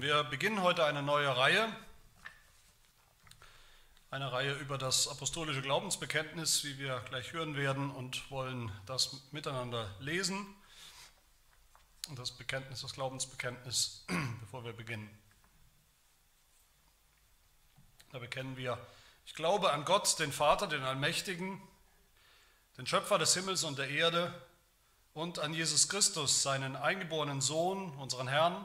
[0.00, 1.70] Wir beginnen heute eine neue Reihe,
[4.10, 9.94] eine Reihe über das apostolische Glaubensbekenntnis, wie wir gleich hören werden, und wollen das miteinander
[10.00, 10.56] lesen.
[12.14, 14.06] Das Bekenntnis, das Glaubensbekenntnis,
[14.40, 15.10] bevor wir beginnen.
[18.10, 18.78] Da bekennen wir,
[19.26, 21.60] ich glaube an Gott, den Vater, den Allmächtigen,
[22.78, 24.32] den Schöpfer des Himmels und der Erde
[25.12, 28.64] und an Jesus Christus, seinen eingeborenen Sohn, unseren Herrn,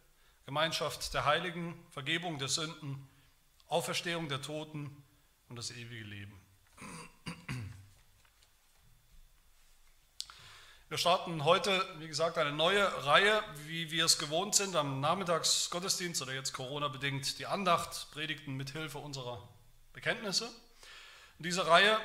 [0.51, 3.07] Gemeinschaft der Heiligen, Vergebung der Sünden,
[3.67, 5.01] Auferstehung der Toten
[5.47, 6.37] und das ewige Leben.
[10.89, 16.21] Wir starten heute, wie gesagt, eine neue Reihe, wie wir es gewohnt sind, am Nachmittagsgottesdienst
[16.21, 19.47] oder jetzt Corona-bedingt die Andacht, Predigten mit Hilfe unserer
[19.93, 20.47] Bekenntnisse.
[21.37, 21.97] Und diese Reihe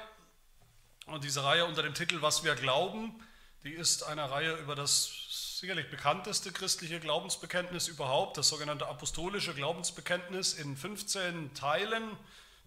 [1.07, 3.21] und diese Reihe unter dem Titel Was wir glauben,
[3.67, 10.55] die ist eine Reihe über das sicherlich bekannteste christliche Glaubensbekenntnis überhaupt, das sogenannte apostolische Glaubensbekenntnis.
[10.55, 12.17] In 15 Teilen,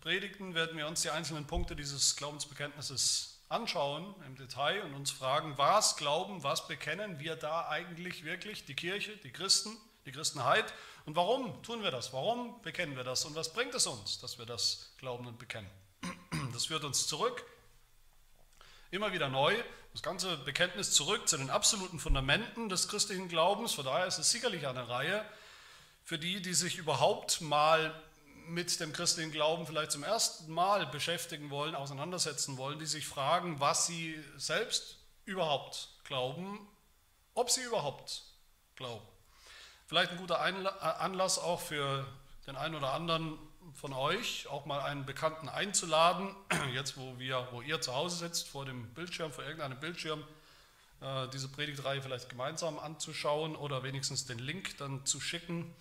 [0.01, 5.57] Predigten, werden wir uns die einzelnen Punkte dieses Glaubensbekenntnisses anschauen im Detail und uns fragen,
[5.57, 10.73] was glauben, was bekennen wir da eigentlich wirklich, die Kirche, die Christen, die Christenheit
[11.05, 14.37] und warum tun wir das, warum bekennen wir das und was bringt es uns, dass
[14.37, 15.69] wir das glauben und bekennen.
[16.51, 17.45] Das führt uns zurück
[18.91, 19.55] Immer wieder neu,
[19.91, 23.73] das ganze Bekenntnis zurück zu den absoluten Fundamenten des christlichen Glaubens.
[23.73, 25.25] Von daher ist es sicherlich eine Reihe
[26.03, 27.93] für die, die sich überhaupt mal
[28.47, 33.59] mit dem christlichen Glauben vielleicht zum ersten Mal beschäftigen wollen, auseinandersetzen wollen, die sich fragen,
[33.59, 36.67] was sie selbst überhaupt glauben,
[37.35, 38.23] ob sie überhaupt
[38.75, 39.05] glauben.
[39.85, 42.07] Vielleicht ein guter Anlass auch für
[42.47, 43.37] den einen oder anderen
[43.73, 46.35] von euch, auch mal einen Bekannten einzuladen,
[46.73, 50.23] jetzt wo, wir, wo ihr zu Hause sitzt, vor dem Bildschirm, vor irgendeinem Bildschirm,
[51.01, 55.73] äh, diese Predigtreihe vielleicht gemeinsam anzuschauen oder wenigstens den Link dann zu schicken.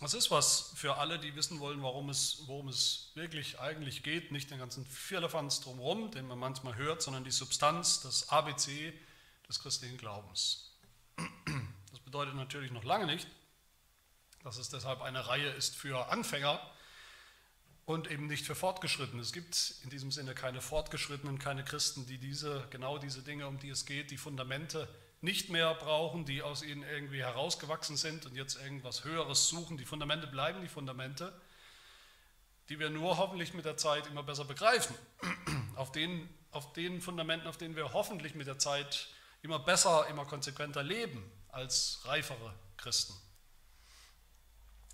[0.00, 4.30] Das ist was für alle, die wissen wollen, warum es, worum es wirklich eigentlich geht.
[4.30, 8.92] Nicht den ganzen Firlefanz drumherum, den man manchmal hört, sondern die Substanz, das ABC
[9.48, 10.72] des christlichen Glaubens.
[11.90, 13.26] Das bedeutet natürlich noch lange nicht,
[14.46, 16.60] dass es deshalb eine Reihe ist für Anfänger
[17.84, 19.20] und eben nicht für Fortgeschrittene.
[19.20, 23.58] Es gibt in diesem Sinne keine Fortgeschrittenen, keine Christen, die diese, genau diese Dinge, um
[23.58, 24.88] die es geht, die Fundamente
[25.20, 29.78] nicht mehr brauchen, die aus ihnen irgendwie herausgewachsen sind und jetzt irgendwas Höheres suchen.
[29.78, 31.32] Die Fundamente bleiben die Fundamente,
[32.68, 34.94] die wir nur hoffentlich mit der Zeit immer besser begreifen.
[35.74, 39.08] Auf den, auf den Fundamenten, auf denen wir hoffentlich mit der Zeit
[39.42, 43.25] immer besser, immer konsequenter leben als reifere Christen.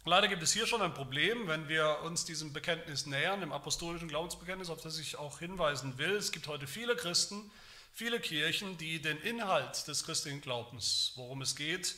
[0.05, 4.09] Leider gibt es hier schon ein Problem, wenn wir uns diesem Bekenntnis nähern, dem apostolischen
[4.09, 6.17] Glaubensbekenntnis, auf das ich auch hinweisen will.
[6.17, 7.53] Es gibt heute viele Christen,
[7.93, 11.95] viele Kirchen, die den Inhalt des christlichen Glaubens, worum es geht,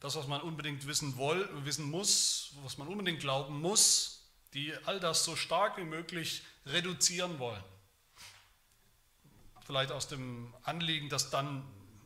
[0.00, 4.98] das, was man unbedingt wissen, will, wissen muss, was man unbedingt glauben muss, die all
[4.98, 7.62] das so stark wie möglich reduzieren wollen.
[9.64, 11.64] Vielleicht aus dem Anliegen, dass dann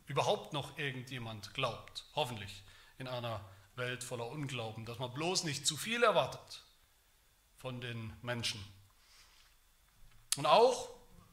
[0.08, 2.62] überhaupt noch irgendjemand glaubt, hoffentlich
[2.98, 3.42] in einer
[3.76, 6.62] Welt voller Unglauben, dass man bloß nicht zu viel erwartet
[7.58, 8.62] von den Menschen.
[10.36, 10.88] Und auch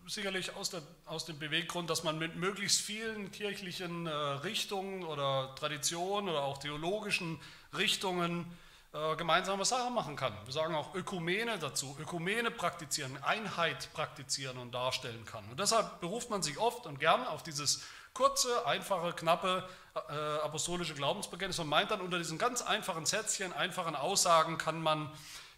[0.07, 5.53] sicherlich aus, der, aus dem Beweggrund, dass man mit möglichst vielen kirchlichen äh, Richtungen oder
[5.55, 7.39] Traditionen oder auch theologischen
[7.77, 8.45] Richtungen
[8.91, 10.33] äh, gemeinsame Sachen machen kann.
[10.45, 15.47] Wir sagen auch Ökumene dazu, Ökumene praktizieren, Einheit praktizieren und darstellen kann.
[15.49, 17.83] Und deshalb beruft man sich oft und gern auf dieses
[18.19, 19.65] kurze, einfache, knappe
[19.95, 20.11] äh,
[20.43, 25.09] apostolische Glaubensbekenntnis und meint dann unter diesen ganz einfachen Sätzchen, einfachen Aussagen kann man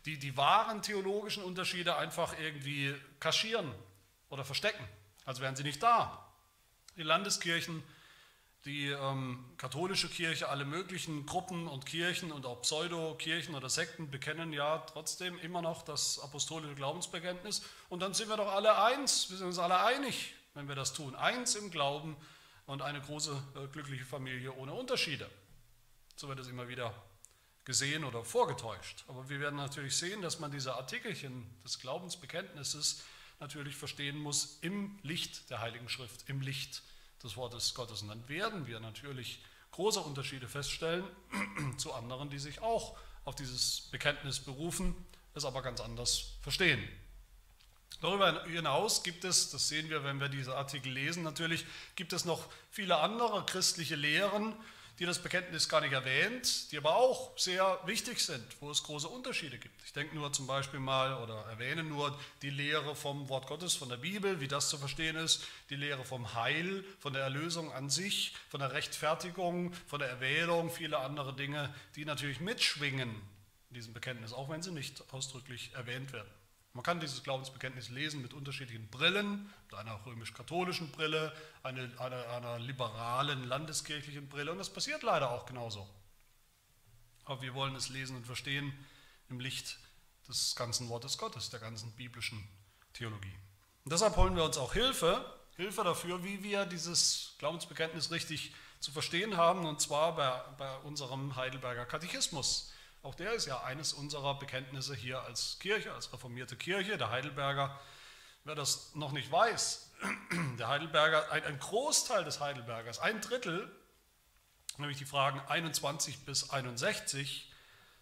[0.05, 3.71] die, die wahren theologischen Unterschiede einfach irgendwie kaschieren
[4.29, 4.87] oder verstecken,
[5.25, 6.23] als wären sie nicht da.
[6.97, 7.81] Die Landeskirchen,
[8.65, 14.53] die ähm, katholische Kirche, alle möglichen Gruppen und Kirchen und auch Pseudokirchen oder Sekten bekennen
[14.53, 17.63] ja trotzdem immer noch das apostolische Glaubensbekenntnis.
[17.89, 20.93] Und dann sind wir doch alle eins, wir sind uns alle einig, wenn wir das
[20.93, 21.15] tun.
[21.15, 22.15] Eins im Glauben
[22.71, 25.29] und eine große äh, glückliche Familie ohne Unterschiede.
[26.15, 26.93] So wird es immer wieder
[27.65, 29.03] gesehen oder vorgetäuscht.
[29.09, 33.03] Aber wir werden natürlich sehen, dass man diese Artikelchen des Glaubensbekenntnisses
[33.41, 36.81] natürlich verstehen muss im Licht der Heiligen Schrift, im Licht
[37.21, 38.03] des Wortes Gottes.
[38.03, 41.03] Und dann werden wir natürlich große Unterschiede feststellen
[41.77, 44.95] zu anderen, die sich auch auf dieses Bekenntnis berufen,
[45.33, 46.81] es aber ganz anders verstehen.
[47.99, 51.65] Darüber hinaus gibt es, das sehen wir, wenn wir diese Artikel lesen, natürlich
[51.95, 54.55] gibt es noch viele andere christliche Lehren,
[55.01, 59.07] die das Bekenntnis gar nicht erwähnt, die aber auch sehr wichtig sind, wo es große
[59.07, 59.81] Unterschiede gibt.
[59.83, 63.89] Ich denke nur zum Beispiel mal oder erwähne nur die Lehre vom Wort Gottes, von
[63.89, 67.89] der Bibel, wie das zu verstehen ist, die Lehre vom Heil, von der Erlösung an
[67.89, 73.09] sich, von der Rechtfertigung, von der Erwählung, viele andere Dinge, die natürlich mitschwingen
[73.69, 76.29] in diesem Bekenntnis, auch wenn sie nicht ausdrücklich erwähnt werden.
[76.73, 81.33] Man kann dieses Glaubensbekenntnis lesen mit unterschiedlichen Brillen, mit einer römisch-katholischen Brille,
[81.63, 85.87] einer, einer, einer liberalen landeskirchlichen Brille und das passiert leider auch genauso.
[87.25, 88.73] Aber wir wollen es lesen und verstehen
[89.29, 89.79] im Licht
[90.27, 92.47] des ganzen Wortes Gottes, der ganzen biblischen
[92.93, 93.35] Theologie.
[93.83, 95.25] Und deshalb holen wir uns auch Hilfe,
[95.57, 101.35] Hilfe dafür, wie wir dieses Glaubensbekenntnis richtig zu verstehen haben, und zwar bei, bei unserem
[101.35, 102.70] Heidelberger Katechismus.
[103.03, 106.97] Auch der ist ja eines unserer Bekenntnisse hier als Kirche, als reformierte Kirche.
[106.97, 107.79] Der Heidelberger,
[108.43, 109.91] wer das noch nicht weiß,
[110.59, 113.71] der Heidelberger, ein, ein Großteil des Heidelbergers, ein Drittel,
[114.77, 117.51] nämlich die Fragen 21 bis 61,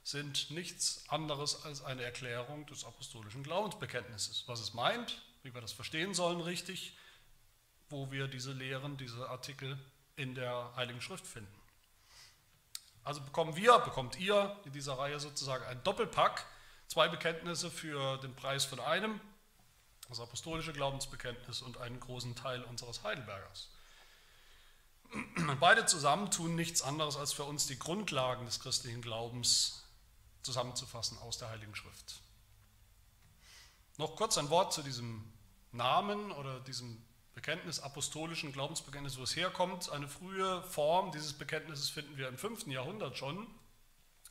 [0.04, 4.44] sind nichts anderes als eine Erklärung des apostolischen Glaubensbekenntnisses.
[4.48, 6.98] Was es meint, wie wir das verstehen sollen richtig,
[7.90, 9.78] wo wir diese Lehren, diese Artikel
[10.16, 11.59] in der Heiligen Schrift finden.
[13.10, 16.46] Also bekommen wir, bekommt ihr in dieser Reihe sozusagen ein Doppelpack,
[16.88, 19.20] zwei Bekenntnisse für den Preis von einem,
[20.10, 23.72] das apostolische Glaubensbekenntnis und einen großen Teil unseres Heidelbergers.
[25.60, 29.86] beide zusammen tun nichts anderes, als für uns die Grundlagen des christlichen Glaubens
[30.44, 32.22] zusammenzufassen aus der Heiligen Schrift.
[33.98, 35.34] Noch kurz ein Wort zu diesem
[35.72, 37.04] Namen oder diesem
[37.39, 39.89] Bekenntnis, apostolischen Glaubensbekenntnis, wo es herkommt.
[39.91, 42.68] Eine frühe Form dieses Bekenntnisses finden wir im 5.
[42.68, 43.47] Jahrhundert schon.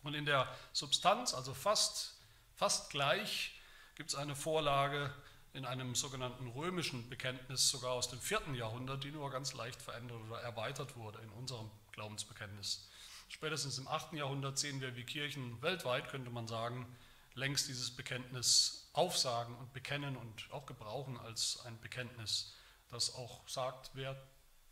[0.02, 2.20] Und in der Substanz, also fast,
[2.54, 3.58] fast gleich,
[3.94, 5.10] gibt es eine Vorlage
[5.54, 8.42] in einem sogenannten römischen Bekenntnis, sogar aus dem 4.
[8.52, 12.90] Jahrhundert, die nur ganz leicht verändert oder erweitert wurde in unserem Glaubensbekenntnis.
[13.30, 14.12] Spätestens im 8.
[14.12, 16.84] Jahrhundert sehen wir, wie Kirchen weltweit, könnte man sagen,
[17.32, 22.52] längst dieses Bekenntnis aufsagen und bekennen und auch gebrauchen als ein Bekenntnis
[22.90, 24.16] das auch sagt, wer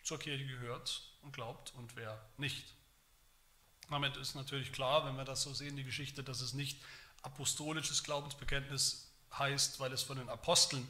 [0.02, 2.74] zur Kirche gehört und glaubt und wer nicht.
[3.90, 6.80] Damit ist natürlich klar, wenn wir das so sehen, die Geschichte, dass es nicht
[7.22, 10.86] apostolisches Glaubensbekenntnis heißt, weil es von den Aposteln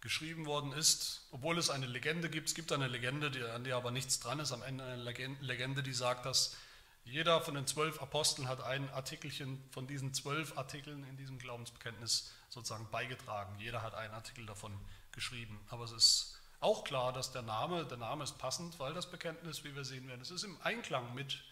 [0.00, 2.48] geschrieben worden ist, obwohl es eine Legende gibt.
[2.48, 4.52] Es gibt eine Legende, die, an der aber nichts dran ist.
[4.52, 6.56] Am Ende eine Legende, die sagt, dass
[7.04, 12.32] jeder von den zwölf Aposteln hat ein Artikelchen von diesen zwölf Artikeln in diesem Glaubensbekenntnis
[12.48, 13.58] sozusagen beigetragen.
[13.58, 14.78] Jeder hat einen Artikel davon
[15.12, 15.58] geschrieben.
[15.68, 16.31] Aber es ist
[16.62, 20.06] auch klar, dass der Name, der Name ist passend, weil das Bekenntnis, wie wir sehen
[20.08, 21.42] werden, es ist im Einklang mit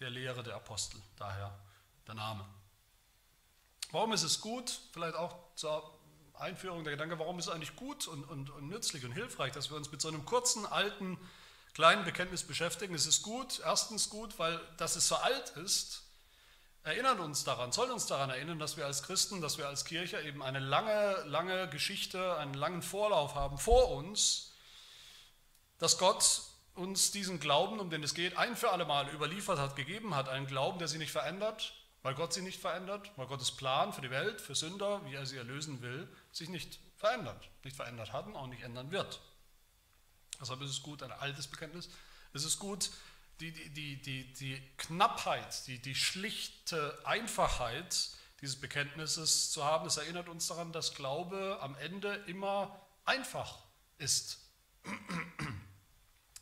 [0.00, 1.58] der Lehre der Apostel, daher
[2.06, 2.44] der Name.
[3.90, 4.80] Warum ist es gut?
[4.92, 5.98] Vielleicht auch zur
[6.34, 9.70] Einführung der Gedanke, warum ist es eigentlich gut und, und, und nützlich und hilfreich, dass
[9.70, 11.18] wir uns mit so einem kurzen, alten,
[11.74, 12.94] kleinen Bekenntnis beschäftigen.
[12.94, 16.02] Es ist gut, erstens gut, weil dass es so alt ist,
[16.82, 20.20] erinnert uns daran, soll uns daran erinnern, dass wir als Christen, dass wir als Kirche
[20.22, 24.52] eben eine lange, lange Geschichte, einen langen Vorlauf haben vor uns,
[25.78, 26.42] dass Gott
[26.74, 30.28] uns diesen Glauben, um den es geht, ein für alle Mal überliefert hat, gegeben hat.
[30.28, 34.00] Einen Glauben, der sich nicht verändert, weil Gott sie nicht verändert, weil Gottes Plan für
[34.00, 37.48] die Welt, für Sünder, wie er sie erlösen will, sich nicht verändert.
[37.64, 39.20] Nicht verändert hat und auch nicht ändern wird.
[40.40, 41.88] Deshalb ist es gut, ein altes Bekenntnis.
[42.32, 42.90] Es ist gut,
[43.40, 48.10] die, die, die, die Knappheit, die, die schlichte Einfachheit
[48.40, 49.86] dieses Bekenntnisses zu haben.
[49.86, 53.58] Es erinnert uns daran, dass Glaube am Ende immer einfach
[53.98, 54.38] ist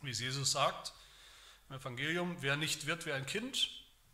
[0.06, 0.92] wie es Jesus sagt
[1.68, 3.70] im Evangelium, wer nicht wird wie ein Kind,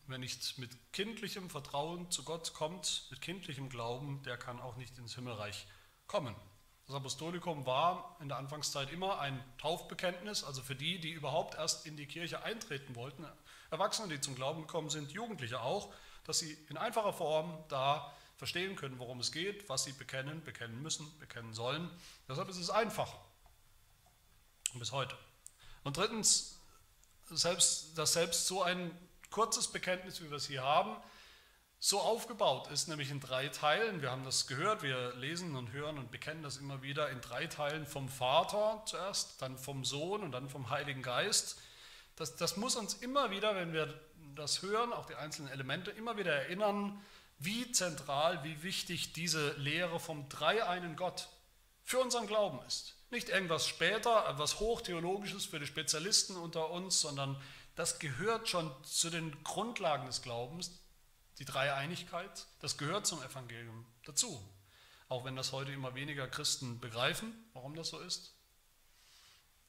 [0.06, 4.96] wer nicht mit kindlichem Vertrauen zu Gott kommt, mit kindlichem Glauben, der kann auch nicht
[4.98, 5.66] ins Himmelreich
[6.06, 6.34] kommen.
[6.86, 11.86] Das Apostolikum war in der Anfangszeit immer ein Taufbekenntnis, also für die, die überhaupt erst
[11.86, 13.26] in die Kirche eintreten wollten,
[13.70, 15.92] Erwachsene, die zum Glauben gekommen sind, Jugendliche auch,
[16.24, 20.82] dass sie in einfacher Form da verstehen können, worum es geht, was sie bekennen, bekennen
[20.82, 21.90] müssen, bekennen sollen.
[22.28, 23.14] Deshalb ist es einfach.
[24.74, 25.16] Bis heute.
[25.84, 26.58] Und drittens,
[27.30, 28.90] selbst, dass selbst so ein
[29.30, 30.96] kurzes Bekenntnis, wie wir es hier haben,
[31.78, 34.02] so aufgebaut ist, nämlich in drei Teilen.
[34.02, 37.48] Wir haben das gehört, wir lesen und hören und bekennen das immer wieder in drei
[37.48, 41.58] Teilen vom Vater zuerst, dann vom Sohn und dann vom Heiligen Geist.
[42.14, 43.92] Das, das muss uns immer wieder, wenn wir
[44.36, 47.02] das hören, auch die einzelnen Elemente, immer wieder erinnern,
[47.40, 51.28] wie zentral, wie wichtig diese Lehre vom dreieinen Gott
[51.82, 52.94] für unseren Glauben ist.
[53.12, 57.38] Nicht irgendwas später, etwas Hochtheologisches für die Spezialisten unter uns, sondern
[57.74, 60.80] das gehört schon zu den Grundlagen des Glaubens,
[61.38, 64.42] die Dreieinigkeit, das gehört zum Evangelium dazu.
[65.10, 68.34] Auch wenn das heute immer weniger Christen begreifen, warum das so ist.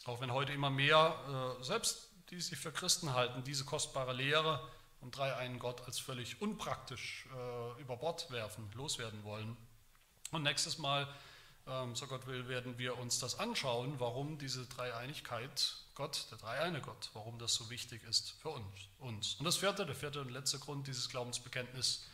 [0.05, 4.65] Auch wenn heute immer mehr, äh, selbst die sich für Christen halten, diese kostbare Lehre
[5.01, 9.57] vom dreieinen Gott als völlig unpraktisch äh, über Bord werfen, loswerden wollen.
[10.31, 11.13] Und nächstes Mal,
[11.93, 17.09] so Gott will, werden wir uns das anschauen, warum diese Dreieinigkeit Gott, der dreieine Gott,
[17.13, 19.35] warum das so wichtig ist für uns.
[19.39, 22.05] Und das vierte, der vierte und letzte Grund dieses Glaubensbekenntnisses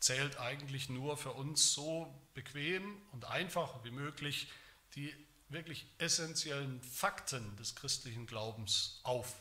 [0.00, 4.48] zählt eigentlich nur für uns so bequem und einfach wie möglich
[4.94, 5.14] die
[5.48, 9.34] wirklich essentiellen Fakten des christlichen Glaubens auf.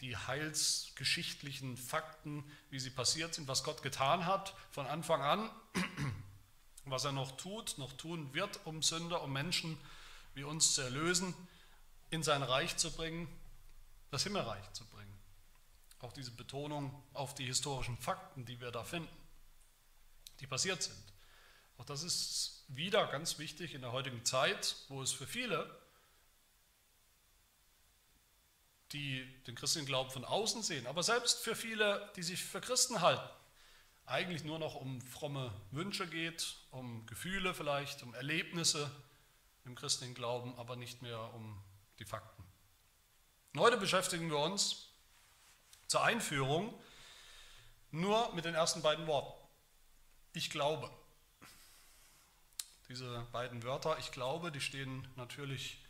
[0.00, 5.50] Die heilsgeschichtlichen Fakten, wie sie passiert sind, was Gott getan hat von Anfang an,
[6.94, 9.76] was er noch tut, noch tun wird, um Sünder, um Menschen
[10.34, 11.34] wie uns zu erlösen
[12.10, 13.26] in sein Reich zu bringen,
[14.12, 15.12] das Himmelreich zu bringen.
[15.98, 19.08] Auch diese Betonung auf die historischen Fakten, die wir da finden,
[20.38, 21.02] die passiert sind.
[21.78, 25.68] Auch das ist wieder ganz wichtig in der heutigen Zeit, wo es für viele,
[28.92, 33.00] die den christlichen Glauben von außen sehen, aber selbst für viele, die sich für Christen
[33.00, 33.28] halten,
[34.06, 38.90] eigentlich nur noch um fromme Wünsche geht, um Gefühle vielleicht, um Erlebnisse
[39.64, 41.62] im christlichen Glauben, aber nicht mehr um
[41.98, 42.42] die Fakten.
[43.54, 44.88] Und heute beschäftigen wir uns
[45.86, 46.74] zur Einführung
[47.90, 49.32] nur mit den ersten beiden Worten.
[50.32, 50.90] Ich glaube.
[52.88, 55.83] Diese beiden Wörter, ich glaube, die stehen natürlich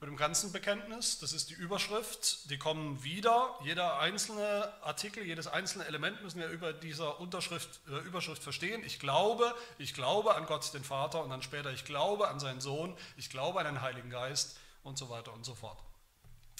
[0.00, 1.18] mit dem ganzen Bekenntnis.
[1.18, 2.50] Das ist die Überschrift.
[2.50, 3.58] Die kommen wieder.
[3.64, 8.82] Jeder einzelne Artikel, jedes einzelne Element müssen wir über dieser Unterschrift, äh, Überschrift verstehen.
[8.84, 12.60] Ich glaube, ich glaube an Gott, den Vater, und dann später, ich glaube an seinen
[12.60, 15.78] Sohn, ich glaube an den Heiligen Geist und so weiter und so fort.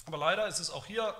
[0.06, 1.14] Aber leider ist es auch hier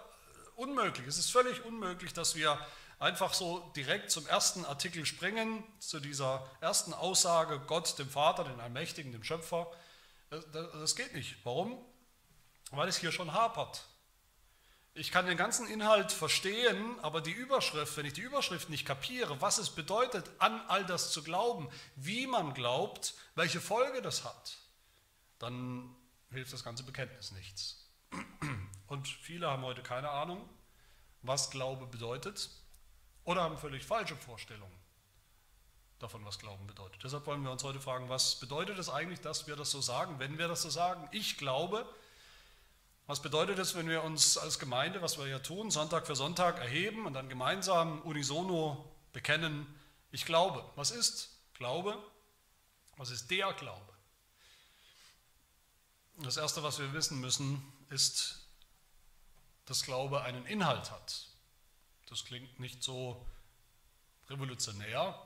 [0.57, 2.59] unmöglich, es ist völlig unmöglich, dass wir
[2.99, 8.59] einfach so direkt zum ersten Artikel springen, zu dieser ersten Aussage, Gott, dem Vater, den
[8.59, 9.71] Allmächtigen, dem Schöpfer.
[10.31, 11.37] Das geht nicht.
[11.45, 11.79] Warum?
[12.71, 13.85] Weil es hier schon hapert.
[14.95, 19.41] Ich kann den ganzen Inhalt verstehen, aber die Überschrift, wenn ich die Überschrift nicht kapiere,
[19.41, 24.59] was es bedeutet, an all das zu glauben, wie man glaubt, welche Folge das hat,
[25.39, 25.95] dann
[26.31, 27.89] hilft das ganze Bekenntnis nichts.
[28.89, 30.49] Und viele haben heute keine Ahnung,
[31.23, 32.51] was Glaube bedeutet
[33.23, 34.77] oder haben völlig falsche Vorstellungen
[36.01, 37.05] davon, was Glauben bedeutet.
[37.05, 40.19] Deshalb wollen wir uns heute fragen, was bedeutet es eigentlich, dass wir das so sagen,
[40.19, 41.09] wenn wir das so sagen?
[41.13, 41.89] Ich glaube.
[43.09, 46.59] Was bedeutet es, wenn wir uns als Gemeinde, was wir ja tun, Sonntag für Sonntag
[46.59, 48.85] erheben und dann gemeinsam unisono
[49.15, 49.67] bekennen,
[50.11, 50.63] ich glaube.
[50.77, 51.99] Was ist Glaube?
[52.99, 53.95] Was ist der Glaube?
[56.19, 58.41] Das Erste, was wir wissen müssen, ist,
[59.65, 61.29] dass Glaube einen Inhalt hat.
[62.11, 63.27] Das klingt nicht so
[64.29, 65.19] revolutionär,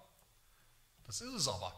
[1.08, 1.74] das ist es aber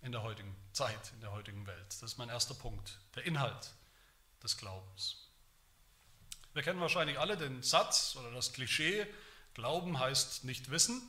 [0.00, 1.86] in der heutigen Zeit, in der heutigen Welt.
[1.88, 3.74] Das ist mein erster Punkt, der Inhalt
[4.42, 5.23] des Glaubens.
[6.54, 9.06] Wir kennen wahrscheinlich alle den Satz oder das Klischee,
[9.54, 11.00] Glauben heißt nicht wissen.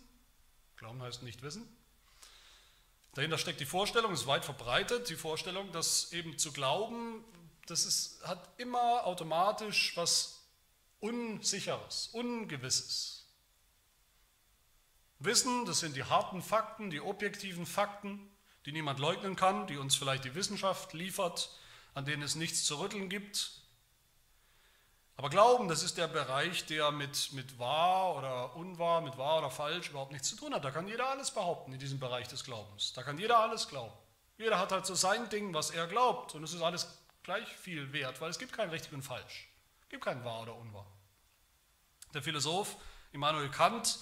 [0.77, 1.67] Glauben heißt nicht wissen.
[3.15, 7.23] Dahinter steckt die Vorstellung, ist weit verbreitet, die Vorstellung, dass eben zu glauben
[7.65, 10.43] das ist, hat immer automatisch was
[10.99, 13.25] Unsicheres, Ungewisses.
[15.19, 18.31] Wissen, das sind die harten Fakten, die objektiven Fakten,
[18.65, 21.49] die niemand leugnen kann, die uns vielleicht die Wissenschaft liefert,
[21.93, 23.61] an denen es nichts zu rütteln gibt.
[25.17, 29.49] Aber Glauben, das ist der Bereich, der mit, mit wahr oder unwahr, mit wahr oder
[29.49, 30.65] falsch überhaupt nichts zu tun hat.
[30.65, 32.91] Da kann jeder alles behaupten in diesem Bereich des Glaubens.
[32.93, 33.93] Da kann jeder alles glauben.
[34.37, 36.35] Jeder hat halt so sein Ding, was er glaubt.
[36.35, 36.87] Und es ist alles
[37.23, 39.47] gleich viel wert, weil es gibt kein richtig und falsch.
[39.83, 40.85] Es gibt kein wahr oder unwahr.
[42.13, 42.75] Der Philosoph
[43.13, 43.97] Immanuel Kant,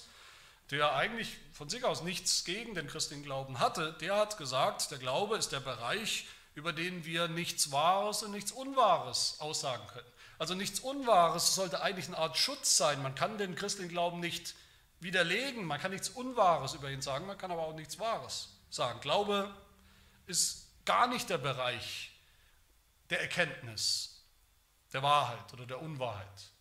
[0.72, 4.98] der eigentlich von sich aus nichts gegen den christlichen Glauben hatte, der hat gesagt, der
[4.98, 10.13] Glaube ist der Bereich, über den wir nichts Wahres und nichts Unwahres aussagen können.
[10.40, 13.02] Also nichts Unwahres sollte eigentlich eine Art Schutz sein.
[13.02, 14.56] Man kann den christlichen Glauben nicht
[15.00, 19.00] widerlegen, man kann nichts Unwahres über ihn sagen, man kann aber auch nichts Wahres sagen.
[19.02, 19.54] Glaube
[20.26, 22.12] ist gar nicht der Bereich,
[23.10, 24.24] der Erkenntnis,
[24.94, 26.53] der Wahrheit oder der Unwahrheit.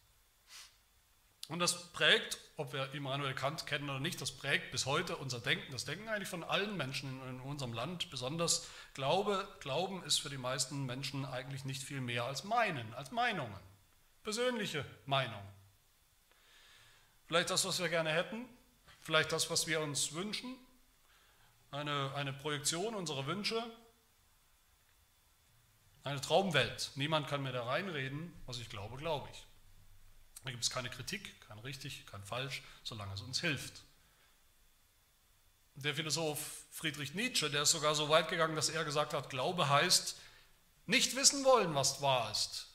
[1.52, 5.38] Und das prägt, ob wir Immanuel Kant kennen oder nicht, das prägt bis heute unser
[5.38, 8.10] Denken, das Denken eigentlich von allen Menschen in, unserem Land.
[8.10, 13.10] Besonders Glaube, Glauben ist für die meisten Menschen eigentlich nicht viel mehr als Meinen, als
[13.10, 13.60] Meinungen,
[14.22, 15.46] persönliche Meinungen.
[17.26, 18.48] Vielleicht das, was wir gerne hätten,
[19.02, 20.56] vielleicht das, was wir uns wünschen,
[21.70, 23.62] eine, eine Projektion unserer Wünsche,
[26.02, 26.92] eine Traumwelt.
[26.94, 28.32] Niemand kann mir da reinreden.
[28.46, 29.46] Was ich glaube, glaube ich.
[30.44, 33.82] Da gibt es keine Kritik, kein richtig, kein falsch, solange es uns hilft.
[35.74, 39.68] Der Philosoph Friedrich Nietzsche, der ist sogar so weit gegangen, dass er gesagt hat, Glaube
[39.68, 40.16] heißt
[40.86, 42.66] nicht wissen wollen, was wahr ist.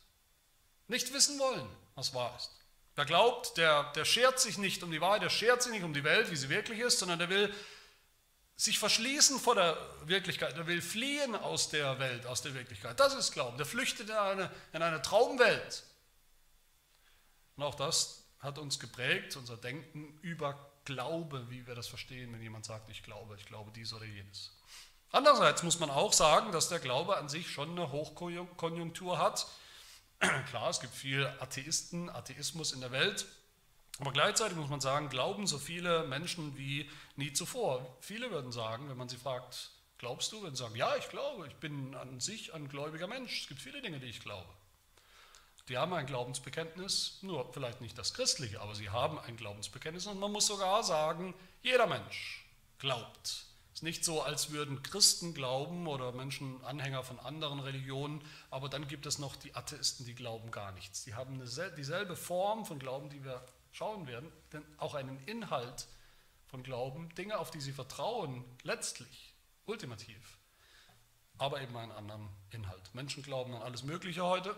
[0.88, 2.52] Nicht wissen wollen, was wahr ist.
[2.96, 5.94] Wer glaubt, der, der schert sich nicht um die Wahrheit, der schert sich nicht um
[5.94, 7.54] die Welt, wie sie wirklich ist, sondern der will
[8.56, 13.00] sich verschließen vor der Wirklichkeit, der will fliehen aus der Welt, aus der Wirklichkeit.
[13.00, 13.58] Das ist Glauben.
[13.58, 15.84] Der flüchtet in eine, in eine Traumwelt.
[17.58, 22.42] Und auch das hat uns geprägt, unser Denken über Glaube, wie wir das verstehen, wenn
[22.42, 24.54] jemand sagt, ich glaube, ich glaube dies oder jenes.
[25.12, 29.48] Andererseits muss man auch sagen, dass der Glaube an sich schon eine Hochkonjunktur hat.
[30.50, 33.26] Klar, es gibt viel Atheisten, Atheismus in der Welt,
[34.00, 37.98] aber gleichzeitig muss man sagen, glauben so viele Menschen wie nie zuvor.
[38.00, 41.48] Viele würden sagen, wenn man sie fragt, glaubst du, würden sie sagen, ja, ich glaube,
[41.48, 43.42] ich bin an sich ein gläubiger Mensch.
[43.42, 44.48] Es gibt viele Dinge, die ich glaube.
[45.70, 50.20] Die haben ein Glaubensbekenntnis, nur vielleicht nicht das christliche, aber sie haben ein Glaubensbekenntnis und
[50.20, 52.46] man muss sogar sagen, jeder Mensch
[52.80, 53.28] glaubt.
[53.74, 58.70] Es ist nicht so, als würden Christen glauben oder Menschen, Anhänger von anderen Religionen, aber
[58.70, 61.04] dann gibt es noch die Atheisten, die glauben gar nichts.
[61.04, 65.88] Die haben eine, dieselbe Form von Glauben, die wir schauen werden, denn auch einen Inhalt
[66.48, 69.34] von Glauben, Dinge, auf die sie vertrauen, letztlich,
[69.66, 70.38] ultimativ,
[71.38, 72.96] aber eben einen anderen Inhalt.
[72.96, 74.56] Menschen glauben an alles Mögliche heute.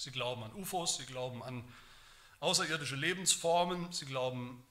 [0.00, 1.62] Sie glauben an UFOs, sie glauben an
[2.40, 4.66] außerirdische Lebensformen, sie glauben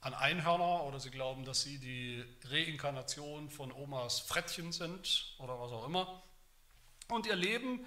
[0.00, 5.70] an Einhörner oder sie glauben, dass sie die Reinkarnation von Omas Frettchen sind oder was
[5.70, 6.20] auch immer.
[7.06, 7.86] Und ihr Leben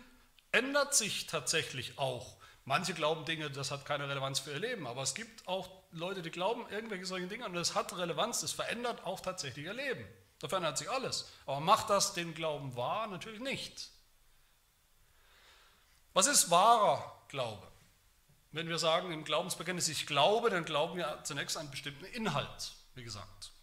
[0.53, 2.37] ändert sich tatsächlich auch.
[2.63, 6.21] Manche glauben Dinge, das hat keine Relevanz für ihr Leben, aber es gibt auch Leute,
[6.21, 10.05] die glauben irgendwelche solchen Dinge und das hat Relevanz, das verändert auch tatsächlich ihr Leben.
[10.39, 11.29] Da verändert sich alles.
[11.45, 13.07] Aber macht das den Glauben wahr?
[13.07, 13.91] Natürlich nicht.
[16.19, 17.65] Was ist wahrer Glaube?
[18.51, 23.05] Wenn wir sagen im Glaubensbekenntnis, ich glaube, dann glauben wir zunächst einen bestimmten Inhalt, wie
[23.05, 23.53] gesagt.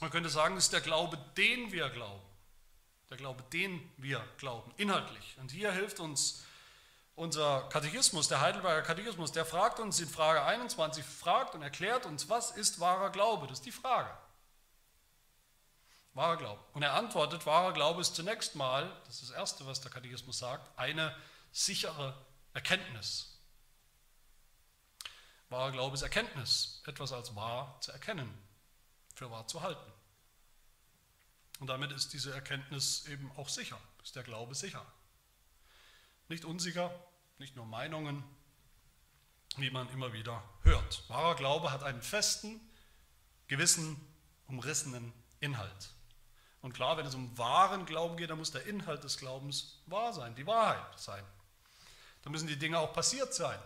[0.00, 2.22] Man könnte sagen, es ist der Glaube, den wir glauben.
[3.10, 5.36] Der Glaube, den wir glauben, inhaltlich.
[5.38, 6.42] Und hier hilft uns
[7.16, 12.30] unser Katechismus, der Heidelberger Katechismus, der fragt uns in Frage 21, fragt und erklärt uns,
[12.30, 13.46] was ist wahrer Glaube?
[13.46, 14.08] Das ist die Frage.
[16.14, 16.64] Wahrer Glaube.
[16.72, 20.38] Und er antwortet, wahrer Glaube ist zunächst mal, das ist das Erste, was der Katechismus
[20.38, 21.14] sagt, eine
[21.54, 22.20] sichere
[22.52, 23.38] Erkenntnis.
[25.50, 28.28] Wahrer Glaube ist Erkenntnis, etwas als wahr zu erkennen,
[29.14, 29.92] für wahr zu halten.
[31.60, 34.84] Und damit ist diese Erkenntnis eben auch sicher, ist der Glaube sicher.
[36.28, 36.92] Nicht unsicher,
[37.38, 38.24] nicht nur Meinungen,
[39.56, 41.08] wie man immer wieder hört.
[41.08, 42.60] Wahrer Glaube hat einen festen,
[43.46, 43.96] gewissen,
[44.48, 45.90] umrissenen Inhalt.
[46.62, 50.12] Und klar, wenn es um wahren Glauben geht, dann muss der Inhalt des Glaubens wahr
[50.12, 51.24] sein, die Wahrheit sein.
[52.24, 53.58] Da müssen die Dinge auch passiert sein,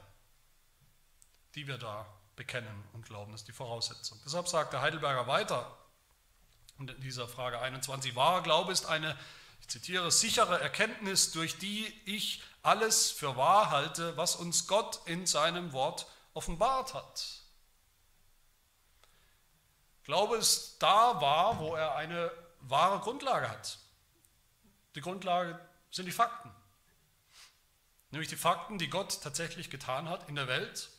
[1.55, 3.31] die wir da bekennen und glauben.
[3.31, 4.21] Das ist die Voraussetzung.
[4.25, 5.79] Deshalb sagt der Heidelberger weiter
[6.79, 9.17] in dieser Frage 21, wahrer Glaube ist eine,
[9.61, 15.25] ich zitiere, sichere Erkenntnis, durch die ich alles für wahr halte, was uns Gott in
[15.27, 17.43] seinem Wort offenbart hat.
[20.03, 23.79] Glaube ist da wahr, wo er eine wahre Grundlage hat.
[24.97, 26.53] Die Grundlage sind die Fakten.
[28.11, 30.91] Nämlich die Fakten, die Gott tatsächlich getan hat in der Welt,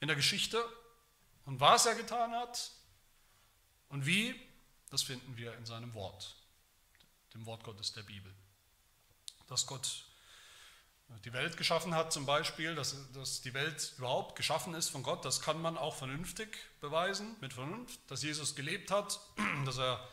[0.00, 0.62] in der Geschichte
[1.44, 2.72] und was er getan hat
[3.88, 4.34] und wie,
[4.90, 6.36] das finden wir in seinem Wort,
[7.34, 8.32] dem Wort Gottes der Bibel.
[9.46, 10.04] Dass Gott
[11.24, 15.24] die Welt geschaffen hat zum Beispiel, dass, dass die Welt überhaupt geschaffen ist von Gott,
[15.24, 19.20] das kann man auch vernünftig beweisen, mit Vernunft, dass Jesus gelebt hat,
[19.64, 20.06] dass er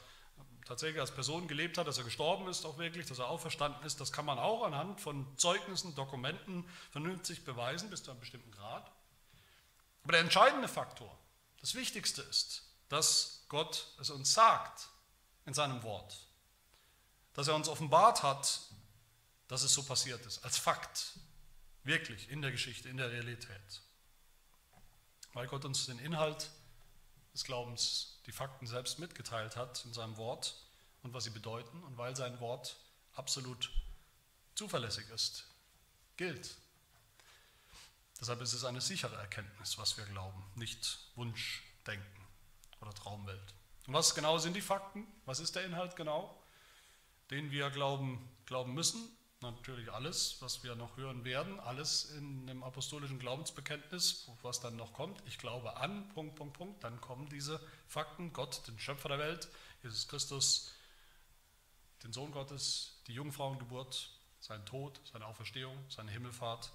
[0.65, 3.99] tatsächlich als Person gelebt hat, dass er gestorben ist auch wirklich, dass er auferstanden ist,
[3.99, 8.91] das kann man auch anhand von Zeugnissen, Dokumenten vernünftig beweisen, bis zu einem bestimmten Grad.
[10.03, 11.17] Aber der entscheidende Faktor,
[11.61, 14.89] das Wichtigste ist, dass Gott es uns sagt
[15.45, 16.27] in seinem Wort,
[17.33, 18.61] dass er uns offenbart hat,
[19.47, 21.13] dass es so passiert ist, als Fakt,
[21.83, 23.81] wirklich in der Geschichte, in der Realität.
[25.33, 26.49] Weil Gott uns den Inhalt
[27.33, 30.55] des Glaubens, die Fakten selbst mitgeteilt hat in seinem Wort
[31.01, 32.77] und was sie bedeuten und weil sein Wort
[33.13, 33.71] absolut
[34.55, 35.45] zuverlässig ist,
[36.17, 36.55] gilt.
[38.19, 42.27] Deshalb ist es eine sichere Erkenntnis, was wir glauben, nicht Wunschdenken
[42.79, 43.53] oder Traumwelt.
[43.87, 45.05] Und was genau sind die Fakten?
[45.25, 46.41] Was ist der Inhalt genau,
[47.31, 49.09] den wir glauben, glauben müssen?
[49.51, 54.93] Natürlich alles, was wir noch hören werden, alles in dem apostolischen Glaubensbekenntnis, was dann noch
[54.93, 55.21] kommt.
[55.27, 56.83] Ich glaube an, Punkt, Punkt, Punkt.
[56.83, 59.49] Dann kommen diese Fakten, Gott, den Schöpfer der Welt,
[59.83, 60.71] Jesus Christus,
[62.03, 66.71] den Sohn Gottes, die Jungfrauengeburt, sein Tod, seine Auferstehung, seine Himmelfahrt,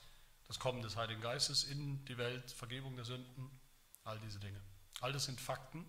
[0.46, 3.50] das Kommen des Heiligen Geistes in die Welt, Vergebung der Sünden,
[4.04, 4.60] all diese Dinge.
[5.00, 5.84] All das sind Fakten,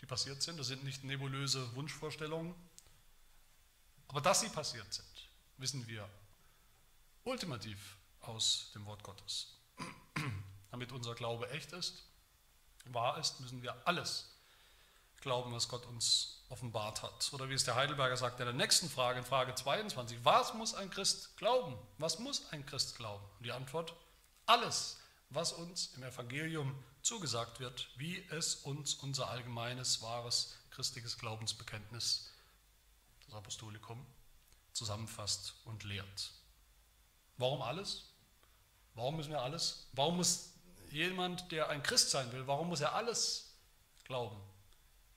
[0.00, 0.58] die passiert sind.
[0.58, 2.54] Das sind nicht nebulöse Wunschvorstellungen.
[4.08, 5.07] Aber dass sie passiert sind,
[5.58, 6.08] wissen wir
[7.24, 9.58] ultimativ aus dem Wort Gottes.
[10.70, 12.04] Damit unser Glaube echt ist,
[12.86, 14.34] wahr ist, müssen wir alles
[15.20, 17.32] glauben, was Gott uns offenbart hat.
[17.32, 20.74] Oder wie es der Heidelberger sagt in der nächsten Frage, in Frage 22, was muss
[20.74, 21.76] ein Christ glauben?
[21.98, 23.24] Was muss ein Christ glauben?
[23.36, 23.94] Und die Antwort,
[24.46, 24.98] alles,
[25.30, 32.32] was uns im Evangelium zugesagt wird, wie es uns unser allgemeines, wahres, christliches Glaubensbekenntnis,
[33.26, 34.04] das Apostolikum,
[34.78, 36.32] zusammenfasst und lehrt.
[37.36, 38.04] Warum alles?
[38.94, 39.88] Warum müssen wir alles?
[39.92, 40.54] Warum muss
[40.90, 43.54] jemand, der ein Christ sein will, warum muss er alles
[44.04, 44.40] glauben,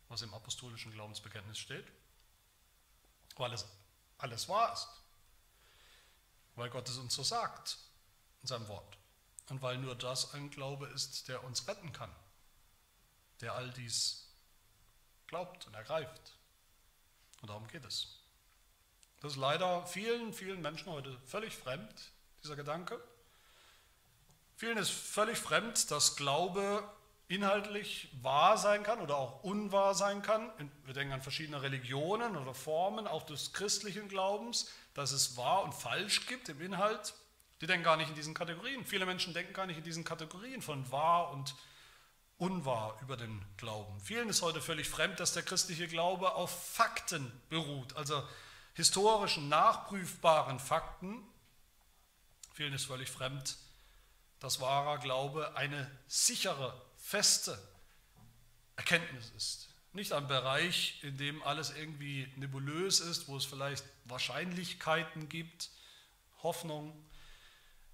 [0.10, 1.86] was im apostolischen Glaubensbekenntnis steht?
[3.38, 3.66] Weil es
[4.18, 4.88] alles wahr ist.
[6.56, 7.78] Weil Gott es uns so sagt
[8.42, 8.98] in seinem Wort.
[9.50, 12.14] Und weil nur das ein Glaube ist, der uns retten kann,
[13.40, 14.28] der all dies
[15.28, 16.38] glaubt und ergreift.
[17.42, 18.21] Und darum geht es.
[19.22, 21.94] Das ist leider vielen, vielen Menschen heute völlig fremd,
[22.44, 23.00] dieser Gedanke.
[24.58, 26.84] Vielen ist völlig fremd, dass Glaube
[27.28, 30.52] inhaltlich wahr sein kann oder auch unwahr sein kann.
[30.86, 35.74] Wir denken an verschiedene Religionen oder Formen, auch des christlichen Glaubens, dass es wahr und
[35.74, 37.14] falsch gibt im Inhalt.
[37.62, 38.86] Die denken gar nicht in diesen Kategorien.
[38.86, 41.56] Viele Menschen denken gar nicht in diesen Kategorien von wahr und
[42.38, 44.00] unwahr über den Glauben.
[44.00, 48.24] Vielen ist heute völlig fremd, dass der christliche Glaube auf Fakten beruht, also
[48.74, 51.24] historischen, nachprüfbaren Fakten.
[52.54, 53.58] Vielen ist völlig fremd,
[54.40, 57.58] dass wahrer Glaube eine sichere, feste
[58.76, 59.70] Erkenntnis ist.
[59.94, 65.70] Nicht ein Bereich, in dem alles irgendwie nebulös ist, wo es vielleicht Wahrscheinlichkeiten gibt,
[66.44, 66.94] Hoffnung,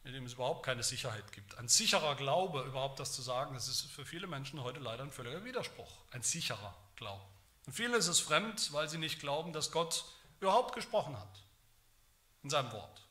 [0.04, 1.58] in dem es überhaupt keine Sicherheit gibt.
[1.58, 5.12] Ein sicherer Glaube, überhaupt das zu sagen, das ist für viele Menschen heute leider ein
[5.12, 5.92] völliger Widerspruch.
[6.12, 7.26] Ein sicherer Glaube.
[7.66, 10.06] Und vielen ist es fremd, weil sie nicht glauben, dass Gott
[10.39, 11.43] überhaupt gesprochen hat
[12.43, 13.02] in seinem Wort.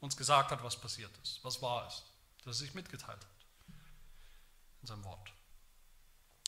[0.00, 2.04] Uns gesagt hat, was passiert ist, was wahr ist
[2.44, 3.26] das er sich mitgeteilt hat
[4.82, 5.32] in seinem Wort.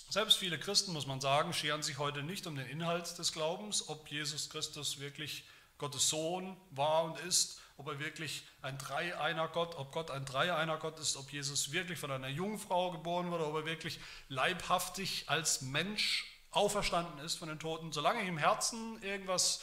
[0.09, 3.89] Selbst viele Christen, muss man sagen, scheren sich heute nicht um den Inhalt des Glaubens,
[3.89, 5.45] ob Jesus Christus wirklich
[5.79, 10.77] Gottes Sohn war und ist, ob er wirklich ein Dreieiner Gott, ob Gott ein Dreieiner
[10.79, 15.63] Gott ist, ob Jesus wirklich von einer Jungfrau geboren wurde, ob er wirklich leibhaftig als
[15.63, 17.93] Mensch auferstanden ist von den Toten.
[17.93, 19.63] Solange im Herzen irgendwas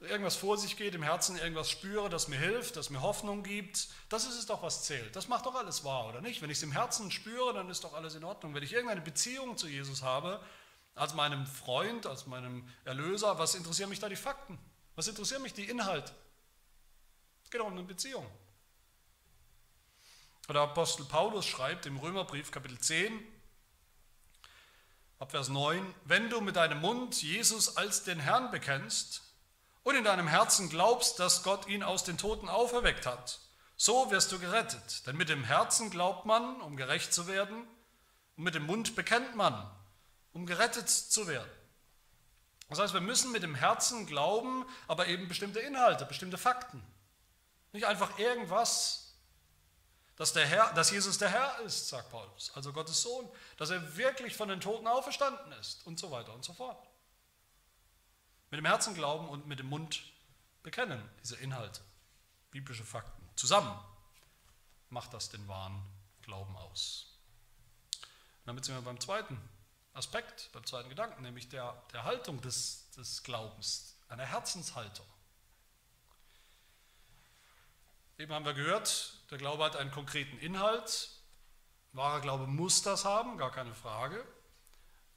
[0.00, 3.88] irgendwas vor sich geht, im Herzen irgendwas spüre, das mir hilft, das mir Hoffnung gibt,
[4.08, 5.16] das ist es doch, was zählt.
[5.16, 6.42] Das macht doch alles wahr, oder nicht?
[6.42, 8.54] Wenn ich es im Herzen spüre, dann ist doch alles in Ordnung.
[8.54, 10.40] Wenn ich irgendeine Beziehung zu Jesus habe,
[10.94, 14.58] als meinem Freund, als meinem Erlöser, was interessieren mich da die Fakten?
[14.94, 16.12] Was interessieren mich die Inhalte?
[17.44, 18.26] Es geht auch um eine Beziehung.
[20.48, 23.12] Der Apostel Paulus schreibt im Römerbrief Kapitel 10,
[25.18, 29.25] ab Vers 9, wenn du mit deinem Mund Jesus als den Herrn bekennst
[29.86, 33.38] und in deinem Herzen glaubst, dass Gott ihn aus den Toten auferweckt hat,
[33.76, 35.06] so wirst du gerettet.
[35.06, 37.68] Denn mit dem Herzen glaubt man, um gerecht zu werden,
[38.36, 39.70] und mit dem Mund bekennt man,
[40.32, 41.48] um gerettet zu werden.
[42.68, 46.82] Das heißt, wir müssen mit dem Herzen glauben, aber eben bestimmte Inhalte, bestimmte Fakten.
[47.70, 49.14] Nicht einfach irgendwas,
[50.16, 53.96] dass, der Herr, dass Jesus der Herr ist, sagt Paulus, also Gottes Sohn, dass er
[53.96, 56.85] wirklich von den Toten auferstanden ist und so weiter und so fort.
[58.50, 60.02] Mit dem Herzen glauben und mit dem Mund
[60.62, 61.80] bekennen, diese Inhalte,
[62.50, 63.28] biblische Fakten.
[63.34, 63.78] Zusammen
[64.88, 65.82] macht das den wahren
[66.22, 67.18] Glauben aus.
[67.92, 69.40] Und damit sind wir beim zweiten
[69.94, 75.06] Aspekt, beim zweiten Gedanken, nämlich der, der Haltung des, des Glaubens, einer Herzenshaltung.
[78.18, 81.10] Eben haben wir gehört, der Glaube hat einen konkreten Inhalt.
[81.92, 84.26] Wahrer Glaube muss das haben, gar keine Frage.